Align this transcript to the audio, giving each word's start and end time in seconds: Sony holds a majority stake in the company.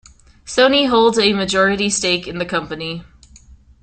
Sony 0.47 0.87
holds 0.89 1.19
a 1.19 1.31
majority 1.31 1.87
stake 1.87 2.27
in 2.27 2.39
the 2.39 2.45
company. 2.47 3.03